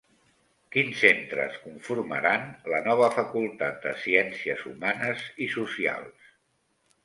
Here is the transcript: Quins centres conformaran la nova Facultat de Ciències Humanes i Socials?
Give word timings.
Quins 0.75 0.95
centres 1.03 1.59
conformaran 1.65 2.47
la 2.75 2.81
nova 2.89 3.11
Facultat 3.19 3.87
de 3.87 3.95
Ciències 4.07 4.67
Humanes 4.73 5.31
i 5.49 5.53
Socials? 5.61 6.37